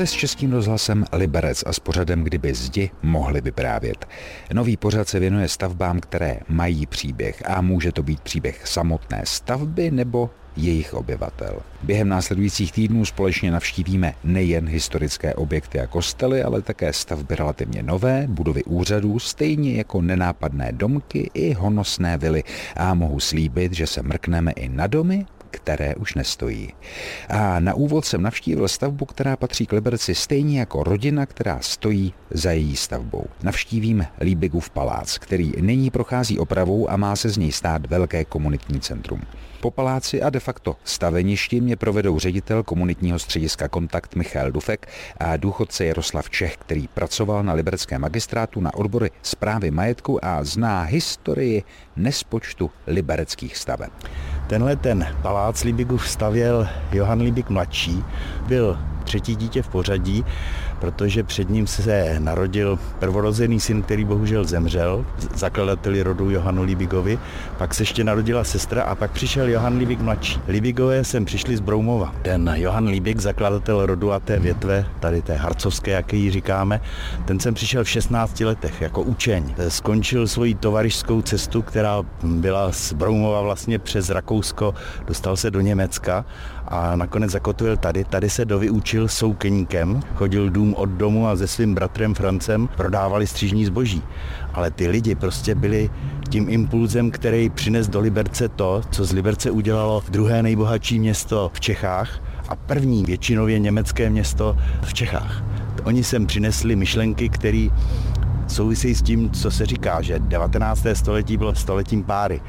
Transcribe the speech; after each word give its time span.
Jste 0.00 0.06
s 0.06 0.12
Českým 0.12 0.52
rozhlasem 0.52 1.04
Liberec 1.12 1.62
a 1.66 1.72
s 1.72 1.78
pořadem 1.78 2.24
Kdyby 2.24 2.54
zdi 2.54 2.90
mohli 3.02 3.40
vyprávět. 3.40 4.08
Nový 4.52 4.76
pořad 4.76 5.08
se 5.08 5.20
věnuje 5.20 5.48
stavbám, 5.48 6.00
které 6.00 6.38
mají 6.48 6.86
příběh 6.86 7.42
a 7.46 7.60
může 7.60 7.92
to 7.92 8.02
být 8.02 8.20
příběh 8.20 8.66
samotné 8.66 9.22
stavby 9.24 9.90
nebo 9.90 10.30
jejich 10.56 10.94
obyvatel. 10.94 11.60
Během 11.82 12.08
následujících 12.08 12.72
týdnů 12.72 13.04
společně 13.04 13.50
navštívíme 13.50 14.14
nejen 14.24 14.68
historické 14.68 15.34
objekty 15.34 15.80
a 15.80 15.86
kostely, 15.86 16.42
ale 16.42 16.62
také 16.62 16.92
stavby 16.92 17.36
relativně 17.36 17.82
nové, 17.82 18.24
budovy 18.28 18.64
úřadů, 18.64 19.18
stejně 19.18 19.74
jako 19.74 20.02
nenápadné 20.02 20.72
domky 20.72 21.30
i 21.34 21.52
honosné 21.52 22.18
vily. 22.18 22.44
A 22.76 22.94
mohu 22.94 23.20
slíbit, 23.20 23.72
že 23.72 23.86
se 23.86 24.02
mrkneme 24.02 24.52
i 24.52 24.68
na 24.68 24.86
domy, 24.86 25.26
které 25.50 25.94
už 25.94 26.14
nestojí. 26.14 26.72
A 27.28 27.60
na 27.60 27.74
úvod 27.74 28.04
jsem 28.04 28.22
navštívil 28.22 28.68
stavbu, 28.68 29.04
která 29.04 29.36
patří 29.36 29.66
k 29.66 29.72
Liberci 29.72 30.14
stejně 30.14 30.58
jako 30.58 30.84
rodina, 30.84 31.26
která 31.26 31.58
stojí 31.60 32.14
za 32.30 32.52
její 32.52 32.76
stavbou. 32.76 33.24
Navštívím 33.42 34.06
Líbigův 34.20 34.70
palác, 34.70 35.18
který 35.18 35.52
nyní 35.60 35.90
prochází 35.90 36.38
opravou 36.38 36.90
a 36.90 36.96
má 36.96 37.16
se 37.16 37.28
z 37.28 37.36
něj 37.36 37.52
stát 37.52 37.86
velké 37.86 38.24
komunitní 38.24 38.80
centrum. 38.80 39.20
Po 39.60 39.70
paláci 39.70 40.22
a 40.22 40.30
de 40.30 40.40
facto 40.40 40.76
staveništi 40.84 41.60
mě 41.60 41.76
provedou 41.76 42.18
ředitel 42.18 42.62
komunitního 42.62 43.18
střediska 43.18 43.68
Kontakt 43.68 44.14
Michal 44.14 44.50
Dufek 44.50 44.88
a 45.20 45.36
důchodce 45.36 45.84
Jaroslav 45.84 46.30
Čech, 46.30 46.56
který 46.56 46.88
pracoval 46.88 47.42
na 47.42 47.52
libereckém 47.52 48.00
magistrátu 48.00 48.60
na 48.60 48.74
odbory 48.74 49.10
zprávy 49.22 49.70
majetku 49.70 50.24
a 50.24 50.44
zná 50.44 50.82
historii 50.82 51.62
nespočtu 51.96 52.70
libereckých 52.86 53.56
staveb. 53.56 53.90
Tenhle 54.46 54.76
ten 54.76 55.16
palác 55.22 55.64
Libigův 55.64 56.08
stavěl 56.08 56.68
Johan 56.92 57.20
Libik 57.20 57.50
mladší, 57.50 58.04
byl 58.46 58.78
třetí 59.04 59.36
dítě 59.36 59.62
v 59.62 59.68
pořadí, 59.68 60.24
protože 60.80 61.22
před 61.22 61.50
ním 61.50 61.66
se 61.66 62.16
narodil 62.18 62.78
prvorozený 62.98 63.60
syn, 63.60 63.82
který 63.82 64.04
bohužel 64.04 64.44
zemřel, 64.44 65.04
zakladateli 65.34 66.02
rodu 66.02 66.30
Johanu 66.30 66.62
Libigovi, 66.62 67.18
pak 67.58 67.74
se 67.74 67.82
ještě 67.82 68.04
narodila 68.04 68.44
sestra 68.44 68.82
a 68.82 68.94
pak 68.94 69.10
přišel 69.10 69.48
Johan 69.48 69.78
Libig 69.78 70.00
mladší. 70.00 70.40
Libigové 70.48 71.04
sem 71.04 71.24
přišli 71.24 71.56
z 71.56 71.60
Broumova. 71.60 72.14
Ten 72.22 72.52
Johan 72.54 72.86
Libig, 72.86 73.20
zakladatel 73.20 73.86
rodu 73.86 74.12
a 74.12 74.20
té 74.20 74.38
větve, 74.38 74.86
tady 75.00 75.22
té 75.22 75.34
harcovské, 75.34 75.90
jak 75.90 76.12
ji 76.12 76.30
říkáme, 76.30 76.80
ten 77.24 77.40
sem 77.40 77.54
přišel 77.54 77.84
v 77.84 77.88
16 77.88 78.40
letech 78.40 78.80
jako 78.80 79.02
učeň. 79.02 79.54
Skončil 79.68 80.28
svoji 80.28 80.54
tovarišskou 80.54 81.22
cestu, 81.22 81.62
která 81.62 82.02
byla 82.22 82.72
z 82.72 82.92
Broumova 82.92 83.40
vlastně 83.40 83.78
přes 83.78 84.10
Rakousko, 84.10 84.74
dostal 85.06 85.36
se 85.36 85.50
do 85.50 85.60
Německa 85.60 86.24
a 86.70 86.96
nakonec 86.96 87.30
zakotvil 87.30 87.76
tady. 87.76 88.04
Tady 88.04 88.30
se 88.30 88.44
dovyučil 88.44 89.08
soukeníkem, 89.08 90.00
chodil 90.14 90.50
dům 90.50 90.74
od 90.74 90.88
domu 90.88 91.28
a 91.28 91.36
se 91.36 91.46
svým 91.46 91.74
bratrem 91.74 92.14
Francem 92.14 92.68
prodávali 92.76 93.26
střížní 93.26 93.64
zboží. 93.64 94.02
Ale 94.54 94.70
ty 94.70 94.88
lidi 94.88 95.14
prostě 95.14 95.54
byli 95.54 95.90
tím 96.28 96.46
impulzem, 96.48 97.10
který 97.10 97.50
přines 97.50 97.88
do 97.88 98.00
Liberce 98.00 98.48
to, 98.48 98.82
co 98.90 99.04
z 99.04 99.12
Liberce 99.12 99.50
udělalo 99.50 100.02
druhé 100.08 100.42
nejbohatší 100.42 100.98
město 100.98 101.50
v 101.54 101.60
Čechách 101.60 102.22
a 102.48 102.56
první 102.56 103.04
většinově 103.04 103.58
německé 103.58 104.10
město 104.10 104.56
v 104.82 104.94
Čechách. 104.94 105.42
Oni 105.84 106.04
sem 106.04 106.26
přinesli 106.26 106.76
myšlenky, 106.76 107.28
které 107.28 107.68
souvisejí 108.46 108.94
s 108.94 109.02
tím, 109.02 109.30
co 109.30 109.50
se 109.50 109.66
říká, 109.66 110.02
že 110.02 110.18
19. 110.18 110.86
století 110.92 111.36
bylo 111.36 111.54
stoletím 111.54 112.04
páry. 112.04 112.40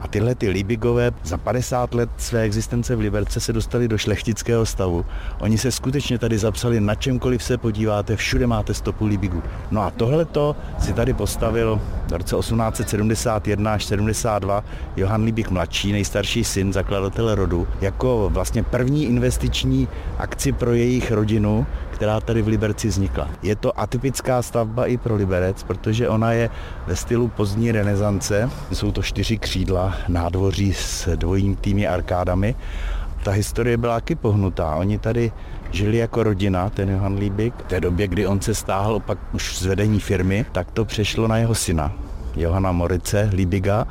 A 0.00 0.08
tyhle 0.08 0.34
ty 0.34 0.48
Libigové 0.48 1.10
za 1.24 1.38
50 1.38 1.94
let 1.94 2.10
své 2.16 2.42
existence 2.42 2.96
v 2.96 3.00
Liberce 3.00 3.40
se 3.40 3.52
dostali 3.52 3.88
do 3.88 3.98
šlechtického 3.98 4.66
stavu. 4.66 5.04
Oni 5.40 5.58
se 5.58 5.72
skutečně 5.72 6.18
tady 6.18 6.38
zapsali 6.38 6.80
na 6.80 6.94
čemkoliv 6.94 7.42
se 7.42 7.58
podíváte, 7.58 8.16
všude 8.16 8.46
máte 8.46 8.74
stopu 8.74 9.06
Libigu. 9.06 9.42
No 9.70 9.82
a 9.82 9.90
tohle 9.90 10.24
to 10.24 10.56
si 10.78 10.92
tady 10.92 11.12
postavil 11.12 11.80
v 12.08 12.12
roce 12.12 12.36
1871 12.36 13.74
až 13.74 13.84
72 13.84 14.64
Johan 14.96 15.22
Libik 15.22 15.50
mladší, 15.50 15.92
nejstarší 15.92 16.44
syn, 16.44 16.72
zakladatel 16.72 17.34
rodu, 17.34 17.68
jako 17.80 18.30
vlastně 18.32 18.62
první 18.62 19.04
investiční 19.04 19.88
akci 20.18 20.52
pro 20.52 20.72
jejich 20.72 21.12
rodinu, 21.12 21.66
která 22.00 22.20
tady 22.20 22.42
v 22.42 22.48
Liberci 22.48 22.88
vznikla. 22.88 23.28
Je 23.42 23.56
to 23.56 23.80
atypická 23.80 24.42
stavba 24.42 24.86
i 24.86 24.96
pro 24.96 25.14
Liberec, 25.14 25.62
protože 25.62 26.08
ona 26.08 26.32
je 26.32 26.50
ve 26.86 26.96
stylu 26.96 27.28
pozdní 27.28 27.72
renesance. 27.72 28.50
Jsou 28.72 28.92
to 28.92 29.02
čtyři 29.02 29.38
křídla, 29.38 29.94
nádvoří 30.08 30.72
s 30.72 31.16
dvojitými 31.16 31.86
arkádami. 31.86 32.54
Ta 33.24 33.30
historie 33.30 33.76
byla 33.76 33.94
taky 33.94 34.14
pohnutá. 34.14 34.74
Oni 34.74 34.98
tady 34.98 35.32
žili 35.70 35.96
jako 35.96 36.22
rodina, 36.22 36.70
ten 36.70 36.88
Johan 36.88 37.18
Líbik. 37.18 37.54
V 37.54 37.68
té 37.68 37.80
době, 37.80 38.08
kdy 38.08 38.26
on 38.26 38.40
se 38.40 38.54
stáhl 38.54 39.00
pak 39.00 39.18
už 39.32 39.58
z 39.58 39.66
vedení 39.66 40.00
firmy, 40.00 40.46
tak 40.52 40.70
to 40.70 40.84
přešlo 40.84 41.28
na 41.28 41.38
jeho 41.38 41.54
syna, 41.54 41.92
Johana 42.36 42.72
Morice 42.72 43.30
Líbiga 43.32 43.86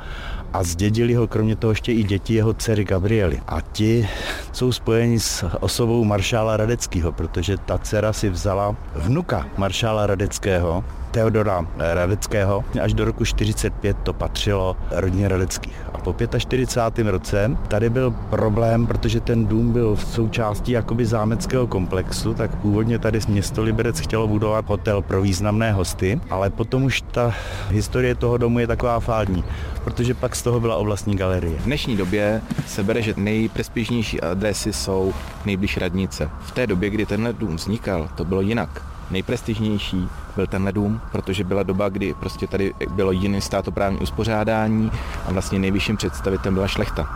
a 0.52 0.62
zdědili 0.62 1.14
ho 1.14 1.26
kromě 1.26 1.56
toho 1.56 1.70
ještě 1.70 1.92
i 1.92 2.02
děti 2.02 2.34
jeho 2.34 2.52
dcery 2.52 2.84
Gabriely. 2.84 3.40
A 3.46 3.60
ti 3.60 4.08
jsou 4.52 4.72
spojeni 4.72 5.20
s 5.20 5.46
osobou 5.60 6.04
maršála 6.04 6.56
Radeckého, 6.56 7.12
protože 7.12 7.56
ta 7.56 7.78
dcera 7.78 8.12
si 8.12 8.30
vzala 8.30 8.76
vnuka 8.94 9.46
maršála 9.56 10.06
Radeckého, 10.06 10.84
Teodora 11.10 11.66
Radeckého. 11.78 12.64
Až 12.82 12.94
do 12.94 13.04
roku 13.04 13.24
45 13.24 13.96
to 14.02 14.12
patřilo 14.12 14.76
rodině 14.90 15.28
Radeckých. 15.28 15.76
A 15.92 15.98
po 15.98 16.14
45. 16.38 17.10
roce 17.10 17.56
tady 17.68 17.90
byl 17.90 18.10
problém, 18.10 18.86
protože 18.86 19.20
ten 19.20 19.46
dům 19.46 19.72
byl 19.72 19.96
v 19.96 20.04
součástí 20.04 20.72
jakoby 20.72 21.06
zámeckého 21.06 21.66
komplexu, 21.66 22.34
tak 22.34 22.56
původně 22.56 22.98
tady 22.98 23.20
město 23.28 23.62
Liberec 23.62 24.00
chtělo 24.00 24.28
budovat 24.28 24.68
hotel 24.68 25.02
pro 25.02 25.22
významné 25.22 25.72
hosty, 25.72 26.20
ale 26.30 26.50
potom 26.50 26.84
už 26.84 27.00
ta 27.00 27.34
historie 27.68 28.14
toho 28.14 28.36
domu 28.36 28.58
je 28.58 28.66
taková 28.66 29.00
fádní, 29.00 29.44
protože 29.84 30.14
pak 30.14 30.36
z 30.36 30.42
toho 30.42 30.60
byla 30.60 30.76
oblastní 30.76 31.16
galerie. 31.16 31.58
V 31.58 31.64
dnešní 31.64 31.96
době 31.96 32.42
se 32.66 32.82
bere, 32.82 33.02
že 33.02 33.14
nejprestižnější 33.16 34.20
adresy 34.20 34.72
jsou 34.72 35.12
nejbliž 35.44 35.76
radnice. 35.76 36.30
V 36.40 36.50
té 36.50 36.66
době, 36.66 36.90
kdy 36.90 37.06
tenhle 37.06 37.32
dům 37.32 37.56
vznikal, 37.56 38.08
to 38.14 38.24
bylo 38.24 38.40
jinak 38.40 38.82
nejprestižnější 39.10 40.08
byl 40.36 40.46
tenhle 40.46 40.72
dům, 40.72 41.00
protože 41.12 41.44
byla 41.44 41.62
doba, 41.62 41.88
kdy 41.88 42.14
prostě 42.14 42.46
tady 42.46 42.74
bylo 42.90 43.12
jiné 43.12 43.40
státoprávní 43.40 43.98
uspořádání 43.98 44.90
a 45.26 45.32
vlastně 45.32 45.58
nejvyšším 45.58 45.96
představitelem 45.96 46.54
byla 46.54 46.68
šlechta. 46.68 47.08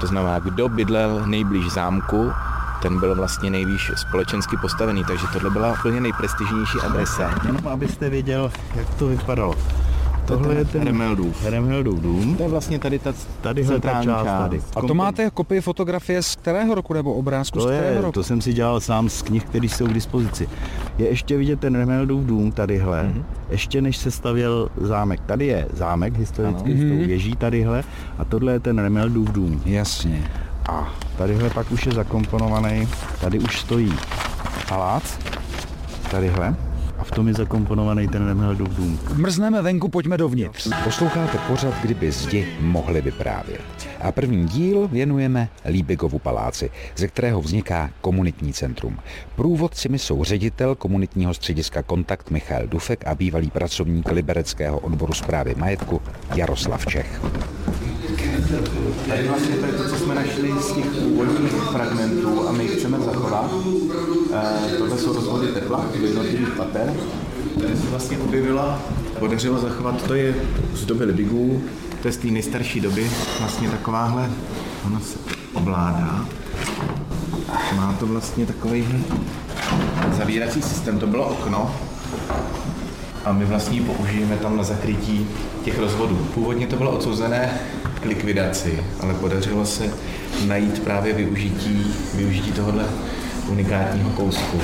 To 0.00 0.06
znamená, 0.06 0.38
kdo 0.38 0.68
bydlel 0.68 1.22
nejblíž 1.26 1.72
zámku, 1.72 2.32
ten 2.82 3.00
byl 3.00 3.14
vlastně 3.14 3.50
nejvíc 3.50 3.80
společensky 3.96 4.56
postavený, 4.56 5.04
takže 5.04 5.26
tohle 5.32 5.50
byla 5.50 5.72
úplně 5.72 6.00
nejprestižnější 6.00 6.78
adresa. 6.78 7.30
Jenom 7.46 7.68
abyste 7.68 8.10
věděl, 8.10 8.52
jak 8.74 8.94
to 8.94 9.06
vypadalo. 9.06 9.54
Tohle 10.26 10.54
je 10.54 10.64
ten 10.64 10.82
Remeldův. 10.82 11.44
Remeldův 11.44 12.00
dům. 12.00 12.36
To 12.36 12.42
je 12.42 12.48
vlastně 12.48 12.78
tady 12.78 12.98
ta 12.98 13.12
tady 13.40 13.64
ta 13.64 14.04
část. 14.04 14.26
Tady. 14.26 14.60
A 14.76 14.80
to 14.80 14.94
máte 14.94 15.30
kopii 15.30 15.60
fotografie 15.60 16.22
z 16.22 16.36
kterého 16.36 16.74
roku 16.74 16.94
nebo 16.94 17.14
obrázku 17.14 17.58
to 17.58 17.64
z 17.64 17.66
kterého 17.66 17.94
je, 17.94 18.00
roku? 18.00 18.12
To 18.12 18.24
jsem 18.24 18.40
si 18.40 18.52
dělal 18.52 18.80
sám 18.80 19.08
z 19.08 19.22
knih, 19.22 19.44
které 19.44 19.66
jsou 19.66 19.86
k 19.86 19.92
dispozici. 19.92 20.48
Je 20.98 21.08
ještě 21.08 21.36
vidět 21.36 21.60
ten 21.60 21.74
Remeldův 21.74 22.24
dům 22.24 22.52
tadyhle, 22.52 23.02
mm-hmm. 23.02 23.22
ještě 23.50 23.82
než 23.82 23.96
se 23.96 24.10
stavěl 24.10 24.68
zámek. 24.80 25.20
Tady 25.26 25.46
je 25.46 25.68
zámek 25.72 26.18
historický 26.18 26.72
ano. 26.72 26.80
s 26.80 26.88
tou 26.88 26.96
mhm. 26.96 27.06
věží 27.06 27.36
tadyhle 27.36 27.84
a 28.18 28.24
tohle 28.24 28.52
je 28.52 28.60
ten 28.60 28.78
Remeldův 28.78 29.30
dům. 29.30 29.62
Jasně. 29.64 30.30
A 30.68 30.94
tadyhle 31.18 31.50
pak 31.50 31.72
už 31.72 31.86
je 31.86 31.92
zakomponovaný, 31.92 32.88
tady 33.20 33.38
už 33.38 33.60
stojí 33.60 33.94
palác, 34.68 35.18
tadyhle 36.10 36.56
a 37.02 37.04
v 37.04 37.10
tom 37.10 37.28
je 37.28 37.34
zakomponovaný 37.34 38.08
ten 38.08 38.26
Remheldův 38.26 38.68
dům. 38.68 38.98
Mrzneme 39.14 39.62
venku, 39.62 39.88
pojďme 39.88 40.16
dovnitř. 40.18 40.68
Posloucháte 40.84 41.38
pořad, 41.38 41.74
kdyby 41.82 42.12
zdi 42.12 42.48
mohli 42.60 43.00
vyprávět. 43.00 43.60
A 44.00 44.12
první 44.12 44.46
díl 44.46 44.88
věnujeme 44.88 45.48
Líbigovu 45.68 46.18
paláci, 46.18 46.70
ze 46.96 47.08
kterého 47.08 47.40
vzniká 47.40 47.90
komunitní 48.00 48.52
centrum. 48.52 48.98
Průvodci 49.36 49.88
jsou 49.92 50.24
ředitel 50.24 50.74
komunitního 50.74 51.34
střediska 51.34 51.82
Kontakt 51.82 52.30
Michal 52.30 52.66
Dufek 52.66 53.06
a 53.06 53.14
bývalý 53.14 53.50
pracovník 53.50 54.10
libereckého 54.10 54.78
odboru 54.78 55.12
zprávy 55.12 55.54
majetku 55.54 56.00
Jaroslav 56.34 56.86
Čech. 56.86 57.20
Tady 59.08 59.28
vlastně 59.28 59.56
to 59.56 59.66
je 59.66 59.72
to, 59.72 59.88
co 59.88 59.96
jsme 59.96 60.14
našli 60.14 60.52
z 60.60 60.72
těch 60.72 60.86
původních 60.86 61.52
fragmentů 61.52 62.48
a 62.48 62.52
my 62.52 62.68
chceme 62.68 63.00
zachovat. 63.00 63.50
E, 64.32 64.76
tohle 64.78 64.98
jsou 64.98 65.12
rozvody 65.12 65.46
tepla 65.46 65.84
v 65.92 66.04
jednotlivých 66.04 66.48
pater. 66.48 66.92
Tady 67.60 67.76
se 67.76 67.86
vlastně 67.90 68.18
objevila, 68.18 68.82
podařilo 69.18 69.58
zachovat, 69.58 70.02
to 70.06 70.14
je 70.14 70.34
z 70.74 70.84
doby 70.84 71.04
Libigů, 71.04 71.62
to 72.02 72.08
je 72.08 72.12
z 72.12 72.16
té 72.16 72.26
nejstarší 72.26 72.80
doby, 72.80 73.10
vlastně 73.38 73.70
takováhle, 73.70 74.30
ona 74.86 75.00
se 75.00 75.18
ovládá. 75.52 76.26
Má 77.76 77.96
to 78.00 78.06
vlastně 78.06 78.46
takový 78.46 79.04
zavírací 80.16 80.62
systém, 80.62 80.98
to 80.98 81.06
bylo 81.06 81.28
okno, 81.28 81.74
a 83.24 83.32
my 83.32 83.44
vlastně 83.44 83.82
použijeme 83.82 84.36
tam 84.36 84.56
na 84.56 84.62
zakrytí 84.62 85.26
těch 85.64 85.78
rozvodů. 85.78 86.16
Původně 86.34 86.66
to 86.66 86.76
bylo 86.76 86.90
odsouzené 86.90 87.60
k 88.02 88.04
likvidaci, 88.04 88.84
ale 89.00 89.14
podařilo 89.14 89.66
se 89.66 89.90
najít 90.46 90.82
právě 90.82 91.12
využití, 91.12 91.94
využití 92.14 92.52
tohohle 92.52 92.84
unikátního 93.48 94.10
kousku. 94.10 94.60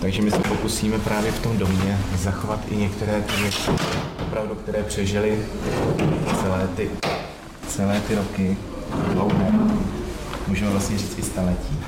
Takže 0.00 0.22
my 0.22 0.30
se 0.30 0.38
pokusíme 0.38 0.98
právě 0.98 1.32
v 1.32 1.42
tom 1.42 1.58
domě 1.58 1.98
zachovat 2.18 2.60
i 2.70 2.76
některé 2.76 3.22
ty 3.22 3.42
věci, 3.42 3.70
opravdu, 4.22 4.54
které 4.54 4.82
přežily 4.82 5.38
celé 6.40 6.68
ty, 6.76 6.90
celé 7.68 8.00
ty 8.00 8.14
roky 8.14 8.56
dlouhé. 9.12 9.52
Můžeme 10.50 10.70
vlastně 10.70 10.98
říct 10.98 11.18
i 11.18 11.22
staletí. 11.22 11.78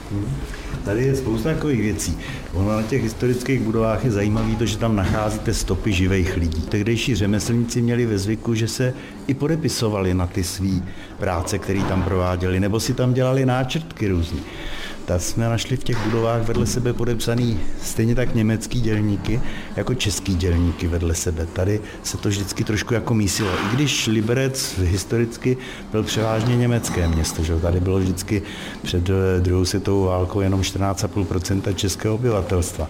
Tady 0.85 1.05
je 1.05 1.17
spousta 1.17 1.55
takových 1.55 1.81
věcí. 1.81 2.19
Ono 2.53 2.69
na 2.69 2.83
těch 2.83 3.03
historických 3.03 3.61
budovách 3.61 4.05
je 4.05 4.11
zajímavé 4.11 4.57
to, 4.57 4.67
že 4.67 4.79
tam 4.79 4.97
nacházíte 4.97 5.55
stopy 5.55 5.93
živých 5.93 6.37
lidí. 6.37 6.61
Tehdejší 6.61 7.15
řemeslníci 7.15 7.83
měli 7.83 8.07
ve 8.07 8.19
zvyku, 8.19 8.55
že 8.55 8.69
se 8.69 8.95
i 9.27 9.35
podepisovali 9.35 10.15
na 10.15 10.27
ty 10.27 10.45
své 10.45 10.81
práce, 11.19 11.59
které 11.59 11.83
tam 11.83 12.03
prováděli, 12.03 12.61
nebo 12.61 12.81
si 12.81 12.95
tam 12.95 13.15
dělali 13.15 13.47
náčrtky 13.47 14.09
různý 14.09 14.41
tak 15.05 15.21
jsme 15.21 15.49
našli 15.49 15.77
v 15.77 15.85
těch 15.85 16.05
budovách 16.05 16.43
vedle 16.43 16.67
sebe 16.67 16.93
podepsaný 16.93 17.61
stejně 17.83 18.15
tak 18.15 18.35
německý 18.35 18.81
dělníky, 18.81 19.41
jako 19.77 19.95
český 19.95 20.35
dělníky 20.35 20.89
vedle 20.89 21.15
sebe. 21.15 21.47
Tady 21.47 21.81
se 22.03 22.19
to 22.19 22.29
vždycky 22.29 22.65
trošku 22.65 22.95
jako 22.95 23.15
mísilo. 23.15 23.51
I 23.51 23.75
když 23.75 24.07
Liberec 24.07 24.79
historicky 24.79 25.57
byl 25.93 26.03
převážně 26.03 26.57
německé 26.57 27.09
město, 27.09 27.45
že 27.45 27.57
tady 27.57 27.81
bylo 27.81 27.99
vždycky 27.99 28.43
před 28.83 29.11
druhou 29.41 29.65
světovou 29.65 30.05
válkou 30.05 30.41
jenom 30.41 30.61
14,5% 30.61 31.75
českého 31.75 32.15
obyvatelstva 32.15 32.89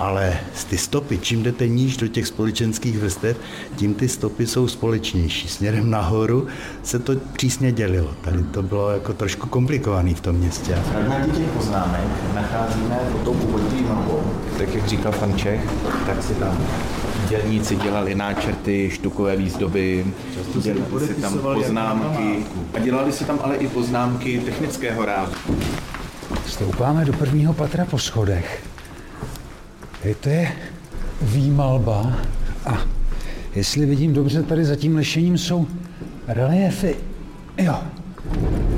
ale 0.00 0.38
ty 0.70 0.78
stopy, 0.78 1.18
čím 1.18 1.42
jdete 1.42 1.68
níž 1.68 1.96
do 1.96 2.08
těch 2.08 2.26
společenských 2.26 2.98
vrstev, 2.98 3.36
tím 3.76 3.94
ty 3.94 4.08
stopy 4.08 4.46
jsou 4.46 4.68
společnější. 4.68 5.48
Směrem 5.48 5.90
nahoru 5.90 6.46
se 6.82 6.98
to 6.98 7.12
přísně 7.32 7.72
dělilo. 7.72 8.14
Tady 8.20 8.42
to 8.42 8.62
bylo 8.62 8.90
jako 8.90 9.12
trošku 9.12 9.48
komplikovaný 9.48 10.14
v 10.14 10.20
tom 10.20 10.36
městě. 10.36 10.74
Fragmenty 10.74 11.30
těch 11.30 11.48
poznámek 11.48 12.06
nacházíme 12.34 12.98
pod 13.12 13.22
tou 13.22 13.34
původní 13.34 13.80
mrvou. 13.80 14.22
Tak 14.58 14.74
jak 14.74 14.86
říkal 14.86 15.12
pan 15.12 15.38
Čech, 15.38 15.60
tak 16.06 16.22
si 16.22 16.34
tam 16.34 16.58
dělníci 17.28 17.76
dělali 17.76 18.14
náčrty, 18.14 18.90
štukové 18.92 19.36
výzdoby, 19.36 20.06
dělali 20.60 21.06
si 21.06 21.14
tam 21.14 21.38
poznámky 21.38 22.44
a 22.74 22.78
dělali 22.78 23.12
si 23.12 23.24
tam 23.24 23.38
ale 23.42 23.56
i 23.56 23.68
poznámky 23.68 24.42
technického 24.44 25.04
rázu. 25.04 25.32
Stoupáme 26.46 27.04
do 27.04 27.12
prvního 27.12 27.54
patra 27.54 27.84
po 27.84 27.98
schodech. 27.98 28.69
Hej, 30.02 30.14
to 30.14 30.28
je 30.28 30.52
výmalba 31.22 32.16
a 32.66 32.84
jestli 33.54 33.86
vidím 33.86 34.12
dobře, 34.12 34.42
tady 34.42 34.64
za 34.64 34.76
tím 34.76 34.96
lešením 34.96 35.38
jsou 35.38 35.66
reliefy. 36.28 36.96
Jo, 37.58 37.82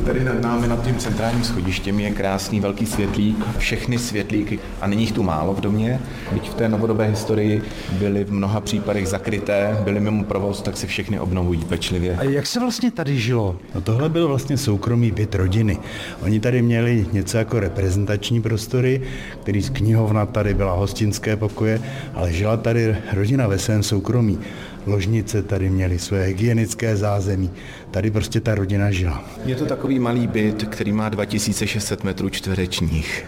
Tady 0.07 0.25
nad 0.25 0.41
námi, 0.41 0.69
nad 0.69 0.85
tím 0.85 0.97
centrálním 0.99 1.45
schodištěm 1.45 2.01
je 2.01 2.11
krásný 2.11 2.61
velký 2.61 2.87
světlík, 2.87 3.45
všechny 3.59 3.99
světlíky, 3.99 4.59
a 4.81 4.87
není 4.87 5.03
jich 5.03 5.13
tu 5.13 5.23
málo 5.23 5.55
v 5.55 5.61
domě, 5.61 6.01
byť 6.33 6.51
v 6.51 6.55
té 6.55 6.69
novodobé 6.69 7.07
historii 7.07 7.63
byly 7.93 8.25
v 8.25 8.33
mnoha 8.33 8.61
případech 8.61 9.09
zakryté, 9.09 9.79
byly 9.85 10.01
mimo 10.01 10.25
provoz, 10.25 10.63
tak 10.63 10.77
se 10.77 10.87
všechny 10.87 11.21
obnovují 11.21 11.65
pečlivě. 11.65 12.17
A 12.17 12.23
jak 12.23 12.47
se 12.47 12.61
vlastně 12.61 12.91
tady 12.91 13.19
žilo? 13.19 13.57
No 13.75 13.81
tohle 13.81 14.09
byl 14.09 14.29
vlastně 14.29 14.57
soukromý 14.57 15.11
byt 15.11 15.35
rodiny. 15.35 15.79
Oni 16.23 16.41
tady 16.41 16.63
měli 16.63 17.07
něco 17.13 17.39
jako 17.39 17.61
reprezentační 17.61 18.43
prostory, 18.43 19.03
který 19.43 19.63
z 19.63 19.71
knihovna 19.71 20.27
tady 20.27 20.55
byla 20.55 20.73
hostinské 20.73 21.37
pokoje, 21.37 21.83
ale 22.15 22.33
žila 22.33 22.57
tady 22.57 22.97
rodina 23.13 23.47
ve 23.47 23.59
svém 23.59 23.83
soukromí 23.83 24.39
ložnice 24.87 25.43
tady 25.43 25.71
měli, 25.71 25.99
své 25.99 26.25
hygienické 26.25 26.97
zázemí. 26.97 27.51
Tady 27.91 28.11
prostě 28.11 28.41
ta 28.41 28.55
rodina 28.55 28.91
žila. 28.91 29.25
Je 29.45 29.57
to 29.57 29.67
takový 29.67 29.99
malý 29.99 30.27
byt, 30.27 30.65
který 30.69 30.93
má 30.93 31.09
2600 31.09 32.05
metrů 32.05 32.29
čtverečních. 32.29 33.25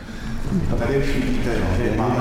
A 0.72 0.76
tady 0.76 0.98
už 0.98 1.06
vidíte, 1.06 1.50
že 1.76 1.96
máme, 1.96 2.16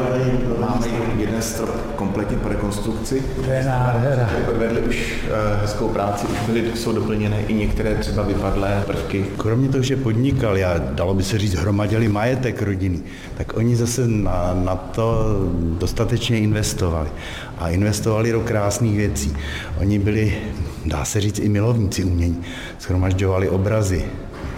máme 0.59 0.87
jeden 1.17 1.41
strop 1.41 1.95
kompletně 1.95 2.37
po 2.37 2.49
rekonstrukci. 2.49 3.23
To 3.45 3.51
je 3.51 3.63
nádhera. 3.63 4.29
Odvedli 4.49 4.81
už 4.81 5.23
uh, 5.23 5.61
hezkou 5.61 5.87
práci, 5.87 6.27
už 6.27 6.37
byly, 6.47 6.71
jsou 6.75 6.91
doplněné 6.91 7.41
i 7.47 7.53
některé 7.53 7.95
třeba 7.95 8.23
vypadlé 8.23 8.83
prvky. 8.87 9.25
Kromě 9.37 9.69
toho, 9.69 9.83
že 9.83 9.95
podnikal, 9.95 10.57
já 10.57 10.77
dalo 10.77 11.13
by 11.13 11.23
se 11.23 11.37
říct, 11.37 11.53
hromadili 11.53 12.07
majetek 12.07 12.61
rodiny, 12.61 12.99
tak 13.37 13.57
oni 13.57 13.75
zase 13.75 14.07
na, 14.07 14.59
na 14.63 14.75
to 14.75 15.37
dostatečně 15.79 16.39
investovali. 16.39 17.09
A 17.57 17.69
investovali 17.69 18.31
do 18.31 18.41
krásných 18.41 18.97
věcí. 18.97 19.37
Oni 19.79 19.99
byli, 19.99 20.37
dá 20.85 21.05
se 21.05 21.21
říct, 21.21 21.39
i 21.39 21.49
milovníci 21.49 22.03
umění. 22.03 22.41
Schromažďovali 22.79 23.49
obrazy, 23.49 24.05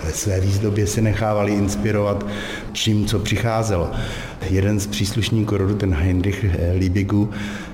ve 0.03 0.11
své 0.11 0.39
výzdobě 0.39 0.87
si 0.87 1.01
nechávali 1.01 1.51
inspirovat 1.51 2.25
čím, 2.73 3.05
co 3.05 3.19
přicházelo. 3.19 3.91
Jeden 4.49 4.79
z 4.79 4.87
příslušníků 4.87 5.57
rodu, 5.57 5.75
ten 5.75 5.93
Heinrich 5.93 6.45
Liebigu, 6.73 7.29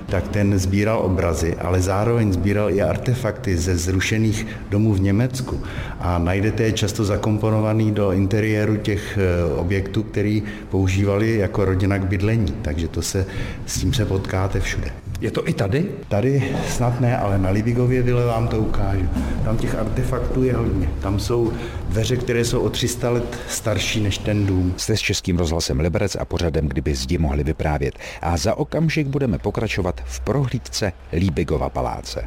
tak 0.06 0.28
ten 0.28 0.58
sbíral 0.58 0.98
obrazy, 0.98 1.54
ale 1.54 1.80
zároveň 1.80 2.32
sbíral 2.32 2.70
i 2.70 2.82
artefakty 2.82 3.56
ze 3.56 3.76
zrušených 3.76 4.46
domů 4.70 4.94
v 4.94 5.00
Německu. 5.00 5.60
A 6.00 6.18
najdete 6.18 6.62
je 6.62 6.72
často 6.72 7.04
zakomponovaný 7.04 7.92
do 7.92 8.12
interiéru 8.12 8.76
těch 8.76 9.18
eh, 9.18 9.54
objektů, 9.54 10.02
který 10.02 10.42
používali 10.70 11.38
jako 11.38 11.64
rodina 11.64 11.98
k 11.98 12.06
bydlení. 12.06 12.54
Takže 12.62 12.88
to 12.88 13.02
se, 13.02 13.26
s 13.66 13.80
tím 13.80 13.94
se 13.94 14.04
potkáte 14.04 14.60
všude. 14.60 15.11
Je 15.22 15.30
to 15.30 15.48
i 15.48 15.52
tady? 15.52 15.84
Tady 16.08 16.56
snad 16.68 17.00
ne, 17.00 17.18
ale 17.18 17.38
na 17.38 17.50
Libigově 17.50 18.02
vile 18.02 18.26
vám 18.26 18.48
to 18.48 18.58
ukážu. 18.58 19.08
Tam 19.44 19.58
těch 19.58 19.74
artefaktů 19.74 20.42
je 20.42 20.56
hodně. 20.56 20.88
Tam 21.00 21.20
jsou 21.20 21.52
dveře, 21.88 22.16
které 22.16 22.44
jsou 22.44 22.60
o 22.60 22.70
300 22.70 23.10
let 23.10 23.38
starší 23.48 24.00
než 24.00 24.18
ten 24.18 24.46
dům. 24.46 24.74
Jste 24.76 24.96
s 24.96 25.00
Českým 25.00 25.38
rozhlasem 25.38 25.80
Liberec 25.80 26.16
a 26.16 26.24
pořadem, 26.24 26.68
kdyby 26.68 26.94
zdi 26.94 27.18
mohli 27.18 27.44
vyprávět. 27.44 27.94
A 28.22 28.36
za 28.36 28.54
okamžik 28.54 29.06
budeme 29.06 29.38
pokračovat 29.38 30.00
v 30.04 30.20
prohlídce 30.20 30.92
Líbigova 31.12 31.68
paláce. 31.70 32.24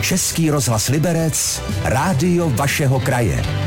Český 0.00 0.50
rozhlas 0.50 0.88
Liberec, 0.88 1.62
rádio 1.84 2.50
vašeho 2.50 3.00
kraje. 3.00 3.61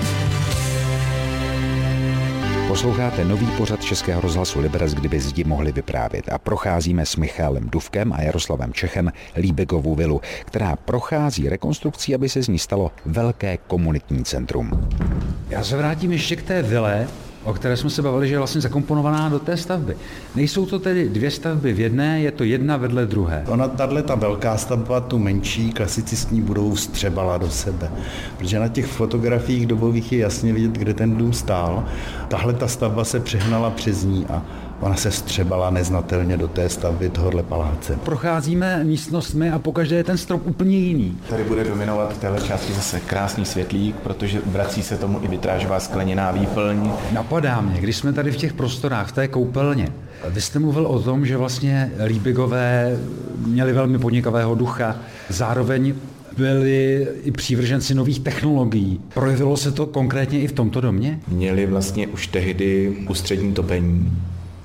Posloucháte 2.75 3.25
nový 3.25 3.47
pořad 3.57 3.83
Českého 3.83 4.21
rozhlasu 4.21 4.59
Liberec, 4.59 4.93
kdyby 4.93 5.19
zdi 5.19 5.43
mohli 5.43 5.71
vyprávět 5.71 6.29
a 6.31 6.37
procházíme 6.37 7.05
s 7.05 7.15
Michálem 7.15 7.69
Duvkem 7.69 8.13
a 8.13 8.21
Jaroslavem 8.21 8.73
Čechem 8.73 9.11
Líbegovu 9.37 9.95
vilu, 9.95 10.21
která 10.45 10.75
prochází 10.75 11.49
rekonstrukcí, 11.49 12.15
aby 12.15 12.29
se 12.29 12.43
z 12.43 12.47
ní 12.47 12.59
stalo 12.59 12.91
velké 13.05 13.57
komunitní 13.57 14.23
centrum. 14.23 14.89
Já 15.49 15.63
se 15.63 15.77
vrátím 15.77 16.11
ještě 16.11 16.35
k 16.35 16.43
té 16.43 16.61
vile, 16.61 17.07
o 17.45 17.53
které 17.53 17.77
jsme 17.77 17.89
se 17.89 18.01
bavili, 18.01 18.27
že 18.27 18.33
je 18.33 18.37
vlastně 18.37 18.61
zakomponovaná 18.61 19.29
do 19.29 19.39
té 19.39 19.57
stavby. 19.57 19.97
Nejsou 20.35 20.65
to 20.65 20.79
tedy 20.79 21.09
dvě 21.09 21.31
stavby 21.31 21.73
v 21.73 21.79
jedné, 21.79 22.21
je 22.21 22.31
to 22.31 22.43
jedna 22.43 22.77
vedle 22.77 23.05
druhé. 23.05 23.43
Ona, 23.47 23.67
tahle 23.67 24.01
ta 24.03 24.15
velká 24.15 24.57
stavba, 24.57 24.99
tu 24.99 25.19
menší 25.19 25.71
klasicistní 25.71 26.41
budovu 26.41 26.75
vstřebala 26.75 27.37
do 27.37 27.49
sebe. 27.49 27.91
Protože 28.37 28.59
na 28.59 28.67
těch 28.67 28.85
fotografiích 28.85 29.67
dobových 29.67 30.11
je 30.11 30.19
jasně 30.19 30.53
vidět, 30.53 30.71
kde 30.71 30.93
ten 30.93 31.15
dům 31.15 31.33
stál. 31.33 31.85
Tahle 32.27 32.53
ta 32.53 32.67
stavba 32.67 33.03
se 33.03 33.19
přehnala 33.19 33.69
přes 33.69 34.03
ní 34.03 34.25
a 34.25 34.41
ona 34.81 34.95
se 34.95 35.11
střebala 35.11 35.69
neznatelně 35.69 36.37
do 36.37 36.47
té 36.47 36.69
stavby 36.69 37.09
tohohle 37.09 37.43
paláce. 37.43 37.99
Procházíme 38.03 38.83
místnostmi 38.83 39.51
a 39.51 39.59
pokaždé 39.59 39.95
je 39.95 40.03
ten 40.03 40.17
strop 40.17 40.41
úplně 40.45 40.77
jiný. 40.77 41.17
Tady 41.29 41.43
bude 41.43 41.63
dominovat 41.63 42.13
v 42.13 42.17
téhle 42.17 42.41
části 42.41 42.73
zase 42.73 42.99
krásný 42.99 43.45
světlík, 43.45 43.95
protože 43.95 44.41
vrací 44.45 44.83
se 44.83 44.97
tomu 44.97 45.19
i 45.23 45.27
vitrážová 45.27 45.79
skleněná 45.79 46.31
výplň. 46.31 46.91
Napadá 47.11 47.61
mě, 47.61 47.81
když 47.81 47.97
jsme 47.97 48.13
tady 48.13 48.31
v 48.31 48.37
těch 48.37 48.53
prostorách, 48.53 49.07
v 49.07 49.11
té 49.11 49.27
koupelně, 49.27 49.87
vy 50.29 50.41
jste 50.41 50.59
mluvil 50.59 50.87
o 50.87 50.99
tom, 50.99 51.25
že 51.25 51.37
vlastně 51.37 51.91
Líbigové 52.05 52.97
měli 53.45 53.73
velmi 53.73 53.99
podnikavého 53.99 54.55
ducha, 54.55 54.95
zároveň 55.29 55.95
byli 56.37 57.07
i 57.23 57.31
přívrženci 57.31 57.95
nových 57.95 58.19
technologií. 58.19 59.01
Projevilo 59.13 59.57
se 59.57 59.71
to 59.71 59.85
konkrétně 59.85 60.39
i 60.39 60.47
v 60.47 60.51
tomto 60.51 60.81
domě? 60.81 61.19
Měli 61.27 61.65
vlastně 61.65 62.07
už 62.07 62.27
tehdy 62.27 62.97
ústřední 63.09 63.53
topení, 63.53 64.11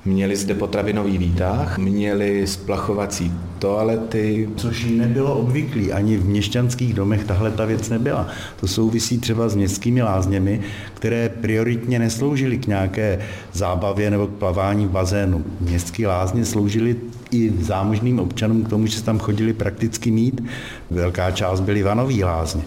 Měli 0.05 0.35
zde 0.35 0.53
potravinový 0.53 1.17
výtah, 1.17 1.77
měli 1.77 2.47
splachovací 2.47 3.31
toalety. 3.59 4.49
Což 4.55 4.85
nebylo 4.85 5.35
obvyklý, 5.35 5.91
ani 5.91 6.17
v 6.17 6.25
měšťanských 6.25 6.93
domech 6.93 7.23
tahle 7.23 7.51
ta 7.51 7.65
věc 7.65 7.89
nebyla. 7.89 8.27
To 8.59 8.67
souvisí 8.67 9.17
třeba 9.17 9.49
s 9.49 9.55
městskými 9.55 10.01
lázněmi, 10.01 10.61
které 10.93 11.29
prioritně 11.29 11.99
nesloužily 11.99 12.57
k 12.57 12.67
nějaké 12.67 13.19
zábavě 13.53 14.11
nebo 14.11 14.27
k 14.27 14.33
plavání 14.33 14.85
v 14.85 14.89
bazénu. 14.91 15.43
Městské 15.59 16.07
lázně 16.07 16.45
sloužily 16.45 16.95
i 17.31 17.53
zámožným 17.59 18.19
občanům 18.19 18.63
k 18.63 18.69
tomu, 18.69 18.85
že 18.85 18.97
se 18.97 19.03
tam 19.03 19.19
chodili 19.19 19.53
prakticky 19.53 20.11
mít. 20.11 20.43
Velká 20.91 21.31
část 21.31 21.59
byly 21.59 21.83
vanový 21.83 22.23
lázně. 22.23 22.63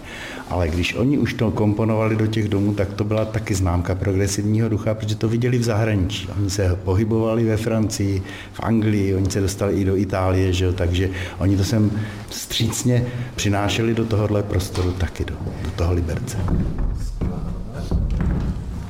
Ale 0.51 0.69
když 0.69 0.95
oni 0.95 1.19
už 1.19 1.35
to 1.35 1.51
komponovali 1.51 2.17
do 2.17 2.27
těch 2.27 2.49
domů, 2.49 2.75
tak 2.75 2.93
to 2.93 3.05
byla 3.05 3.25
taky 3.25 3.55
známka 3.55 3.95
progresivního 3.95 4.69
ducha, 4.69 4.95
protože 4.95 5.17
to 5.17 5.29
viděli 5.29 5.59
v 5.59 5.63
zahraničí. 5.63 6.29
Oni 6.39 6.51
se 6.51 6.79
pohybovali 6.85 7.45
ve 7.45 7.57
Francii, 7.57 8.23
v 8.53 8.61
Anglii, 8.61 9.15
oni 9.15 9.31
se 9.31 9.41
dostali 9.41 9.75
i 9.75 9.85
do 9.85 9.97
Itálie, 9.97 10.53
že? 10.53 10.73
takže 10.73 11.11
oni 11.39 11.57
to 11.57 11.65
sem 11.65 11.91
střícně 12.31 13.07
přinášeli 13.37 13.95
do 13.95 14.05
tohohle 14.05 14.43
prostoru 14.43 14.93
taky, 14.93 15.25
do, 15.25 15.35
do 15.65 15.71
toho 15.71 15.95
Liberce. 15.95 16.39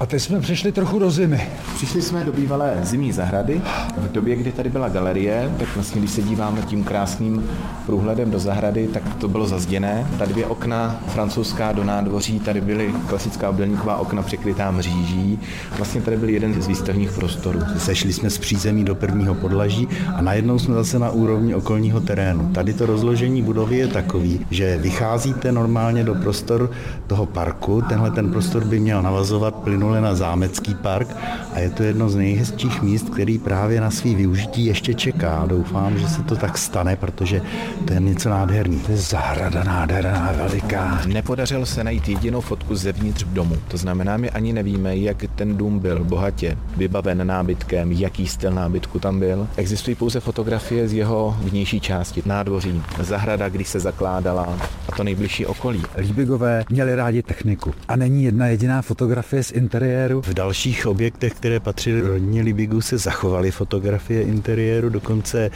A 0.05 0.07
teď 0.07 0.23
jsme 0.23 0.41
přišli 0.41 0.73
trochu 0.73 0.99
do 0.99 1.11
zimy. 1.11 1.49
Přišli 1.75 2.03
jsme 2.03 2.25
do 2.25 2.33
bývalé 2.33 2.79
zimní 2.83 3.13
zahrady. 3.13 3.63
V 3.97 4.13
době, 4.13 4.37
kdy 4.37 4.53
tady 4.53 4.71
byla 4.71 4.89
galerie, 4.89 5.55
tak 5.59 5.69
vlastně, 5.75 6.01
když 6.01 6.11
se 6.11 6.23
díváme 6.23 6.63
tím 6.63 6.85
krásným 6.85 7.51
průhledem 7.87 8.31
do 8.31 8.39
zahrady, 8.39 8.89
tak 8.89 9.03
to 9.15 9.29
bylo 9.29 9.47
zazděné. 9.47 10.07
Tady 10.19 10.33
dvě 10.33 10.47
okna 10.47 11.01
francouzská 11.09 11.73
do 11.73 11.85
nádvoří, 11.85 12.41
tady 12.41 12.61
byly 12.61 12.95
klasická 13.09 13.51
obdelníková 13.51 13.97
okna 13.97 14.23
překrytá 14.23 14.71
mříží. 14.71 15.39
Vlastně 15.77 16.01
tady 16.01 16.17
byl 16.17 16.29
jeden 16.29 16.63
z 16.63 16.67
výstavních 16.67 17.13
prostorů. 17.13 17.61
Sešli 17.79 18.13
jsme 18.13 18.31
z 18.31 18.39
přízemí 18.39 18.85
do 18.85 18.95
prvního 18.95 19.35
podlaží 19.35 19.89
a 20.15 20.23
najednou 20.23 20.59
jsme 20.59 20.75
zase 20.75 20.99
na 20.99 21.11
úrovni 21.11 21.55
okolního 21.55 22.01
terénu. 22.01 22.51
Tady 22.55 22.73
to 22.73 22.87
rozložení 22.87 23.43
budovy 23.43 23.77
je 23.77 23.89
takový, 23.89 24.47
že 24.51 24.79
vycházíte 24.79 25.53
normálně 25.53 26.05
do 26.05 26.15
prostor 26.15 26.71
toho 27.07 27.27
parku. 27.27 27.83
Tenhle 27.89 28.11
ten 28.11 28.31
prostor 28.31 28.65
by 28.65 28.81
měl 28.81 29.03
navazovat 29.03 29.55
plynule 29.55 29.94
na 30.01 30.15
zámecký 30.15 30.75
park 30.75 31.09
a 31.55 31.59
je 31.59 31.71
to 31.71 31.83
jedno 31.83 32.09
z 32.09 32.17
nejhezčích 32.17 32.83
míst, 32.83 33.09
který 33.11 33.39
právě 33.39 33.81
na 33.81 33.91
svý 33.91 34.15
využití 34.15 34.67
ještě 34.67 34.95
čeká. 34.95 35.45
Doufám, 35.47 35.99
že 35.99 36.09
se 36.09 36.23
to 36.23 36.37
tak 36.37 36.59
stane, 36.59 36.97
protože 36.97 37.43
to 37.85 37.93
je 37.93 38.01
něco 38.01 38.31
nádherný. 38.31 38.79
To 38.79 38.93
je 38.93 38.97
zahrada 38.97 39.65
nádherná, 39.65 40.33
veliká. 40.37 41.01
Nepodařilo 41.07 41.67
se 41.67 41.85
najít 41.85 42.09
jedinou 42.09 42.41
fotku 42.41 42.75
zevnitř 42.75 43.25
domu. 43.25 43.57
To 43.69 43.77
znamená, 43.77 44.17
my 44.17 44.31
ani 44.31 44.53
nevíme, 44.53 44.97
jak 44.97 45.25
ten 45.35 45.57
dům 45.57 45.79
byl 45.79 46.05
bohatě 46.05 46.59
vybaven 46.77 47.27
nábytkem, 47.27 47.93
jaký 47.93 48.27
styl 48.27 48.51
nábytku 48.51 48.99
tam 48.99 49.19
byl. 49.19 49.49
Existují 49.57 49.95
pouze 49.97 50.21
fotografie 50.21 50.89
z 50.89 50.93
jeho 50.93 51.37
vnější 51.41 51.81
části, 51.81 52.23
nádvoří, 52.27 52.83
zahrada, 53.01 53.49
když 53.49 53.69
se 53.69 53.81
zakládala 53.81 54.59
a 54.89 54.97
to 54.97 55.05
nejbližší 55.05 55.47
okolí. 55.47 55.83
Líbigové 55.97 56.65
měli 56.71 56.95
rádi 56.95 57.23
techniku. 57.23 57.75
A 57.89 57.97
není 57.97 58.25
jedna 58.25 58.47
jediná 58.47 58.83
fotografie 58.83 59.43
z 59.43 59.53
interiéru? 59.75 60.23
V 60.23 60.35
dalších 60.35 60.87
objektech, 60.87 61.35
které 61.35 61.61
patřily 61.61 62.01
rodině 62.01 62.43
Libigu, 62.43 62.81
se 62.81 62.99
zachovaly 62.99 63.51
fotografie 63.51 64.23
interiéru, 64.23 64.89
dokonce 64.89 65.51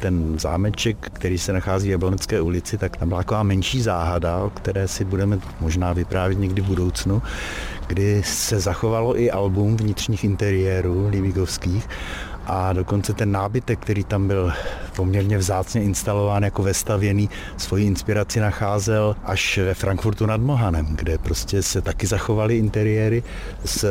ten 0.00 0.38
zámeček, 0.38 0.96
který 1.12 1.38
se 1.38 1.52
nachází 1.52 1.88
v 1.88 1.90
Jablonecké 1.90 2.40
ulici, 2.40 2.78
tak 2.78 2.96
tam 2.96 3.08
byla 3.08 3.20
taková 3.20 3.42
menší 3.42 3.82
záhada, 3.82 4.38
o 4.38 4.50
které 4.50 4.88
si 4.88 5.04
budeme 5.04 5.38
možná 5.60 5.92
vyprávět 5.92 6.38
někdy 6.38 6.62
v 6.62 6.66
budoucnu, 6.66 7.22
kdy 7.86 8.22
se 8.24 8.60
zachovalo 8.60 9.20
i 9.20 9.30
album 9.30 9.76
vnitřních 9.76 10.24
interiérů 10.24 11.08
libigovských 11.08 11.88
a 12.46 12.72
dokonce 12.72 13.12
ten 13.12 13.32
nábytek, 13.32 13.78
který 13.78 14.04
tam 14.04 14.28
byl 14.28 14.52
poměrně 14.96 15.38
vzácně 15.38 15.82
instalován 15.82 16.42
jako 16.42 16.62
vestavěný, 16.62 17.30
svoji 17.56 17.86
inspiraci 17.86 18.40
nacházel 18.40 19.16
až 19.24 19.58
ve 19.58 19.74
Frankfurtu 19.74 20.26
nad 20.26 20.40
Mohanem, 20.40 20.86
kde 20.96 21.18
prostě 21.18 21.62
se 21.62 21.80
taky 21.80 22.06
zachovaly 22.06 22.58
interiéry 22.58 23.22
z 23.64 23.84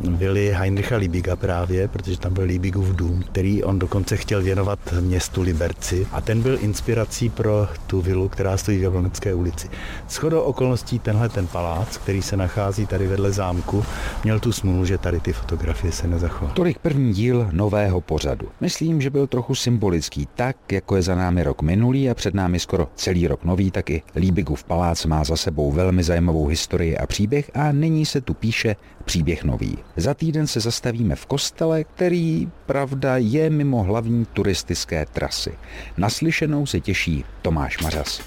vily 0.00 0.52
Heinricha 0.54 0.96
Liebiga 0.96 1.36
právě, 1.36 1.88
protože 1.88 2.18
tam 2.18 2.34
byl 2.34 2.44
Liebigův 2.44 2.88
dům, 2.88 3.22
který 3.22 3.64
on 3.64 3.78
dokonce 3.78 4.16
chtěl 4.16 4.42
věnovat 4.42 4.78
městu 5.00 5.42
Liberci 5.42 6.06
a 6.12 6.20
ten 6.20 6.42
byl 6.42 6.58
inspirací 6.60 7.28
pro 7.28 7.68
tu 7.86 8.00
vilu, 8.00 8.28
která 8.28 8.56
stojí 8.56 8.78
v 8.78 8.82
Jablonecké 8.82 9.34
ulici. 9.34 9.68
Shodou 10.08 10.40
okolností 10.40 10.98
tenhle 10.98 11.28
ten 11.28 11.46
palác, 11.46 11.96
který 11.96 12.22
se 12.22 12.36
nachází 12.36 12.86
tady 12.86 13.06
vedle 13.06 13.32
zámku, 13.32 13.84
měl 14.24 14.40
tu 14.40 14.52
smůlu, 14.52 14.84
že 14.84 14.98
tady 14.98 15.20
ty 15.20 15.32
fotografie 15.32 15.92
se 15.92 16.08
nezachovaly. 16.08 16.54
Tolik 16.54 16.78
první 16.78 17.12
díl 17.12 17.48
nového 17.52 18.00
pořadu. 18.00 18.48
Myslím, 18.60 19.00
že 19.00 19.10
byl 19.10 19.26
trochu 19.26 19.54
symbolický, 19.54 20.19
tak 20.34 20.72
jako 20.72 20.96
je 20.96 21.02
za 21.02 21.14
námi 21.14 21.42
rok 21.42 21.62
minulý 21.62 22.10
a 22.10 22.14
před 22.14 22.34
námi 22.34 22.58
skoro 22.58 22.88
celý 22.94 23.26
rok 23.26 23.44
nový, 23.44 23.70
tak 23.70 23.90
i 23.90 24.02
Líbigův 24.16 24.64
palác 24.64 25.06
má 25.06 25.24
za 25.24 25.36
sebou 25.36 25.72
velmi 25.72 26.02
zajímavou 26.02 26.46
historii 26.46 26.96
a 26.96 27.06
příběh 27.06 27.50
a 27.54 27.72
nyní 27.72 28.06
se 28.06 28.20
tu 28.20 28.34
píše 28.34 28.76
příběh 29.04 29.44
nový. 29.44 29.78
Za 29.96 30.14
týden 30.14 30.46
se 30.46 30.60
zastavíme 30.60 31.16
v 31.16 31.26
kostele, 31.26 31.84
který, 31.84 32.48
pravda, 32.66 33.16
je 33.16 33.50
mimo 33.50 33.82
hlavní 33.82 34.26
turistické 34.32 35.06
trasy. 35.06 35.52
Naslyšenou 35.96 36.66
se 36.66 36.80
těší 36.80 37.24
Tomáš 37.42 37.82
Mařas. 37.82 38.18